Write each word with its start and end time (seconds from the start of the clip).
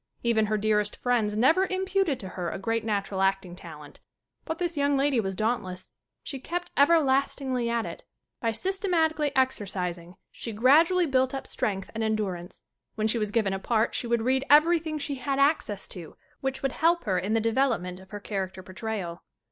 Even 0.23 0.47
her 0.47 0.57
dearest 0.57 0.95
friends 0.95 1.37
never 1.37 1.67
imputed 1.67 2.19
to 2.19 2.29
her 2.29 2.49
a 2.49 2.57
great 2.57 2.83
natural 2.83 3.21
acting 3.21 3.55
talent. 3.55 3.99
But 4.45 4.57
this 4.57 4.75
young 4.75 4.97
lady 4.97 5.19
was 5.19 5.35
dauntless. 5.35 5.93
She 6.23 6.39
kept 6.39 6.71
everlastingly 6.75 7.69
at 7.69 7.85
it. 7.85 8.03
By 8.39 8.51
systematically 8.51 9.31
ex 9.35 9.59
ercising 9.59 10.15
she 10.31 10.53
gradually 10.53 11.05
built 11.05 11.35
up 11.35 11.45
strength 11.45 11.91
and 11.93 12.03
endurance. 12.03 12.63
When 12.95 13.05
she 13.07 13.19
was 13.19 13.29
given 13.29 13.53
a 13.53 13.59
part 13.59 13.93
she 13.93 14.07
read 14.07 14.43
everything 14.49 14.97
she 14.97 15.17
had 15.21 15.37
access 15.37 15.87
to 15.89 16.17
which 16.39 16.63
would 16.63 16.71
help 16.71 17.03
her 17.03 17.19
in 17.19 17.35
the 17.35 17.39
development 17.39 17.99
of 17.99 18.09
her 18.09 18.19
character 18.19 18.63
portrayal. 18.63 19.21